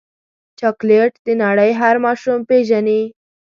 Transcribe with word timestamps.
چاکلېټ 0.59 1.13
د 1.25 1.27
نړۍ 1.43 1.71
هر 1.81 1.95
ماشوم 2.05 2.39
پیژني. 2.49 3.01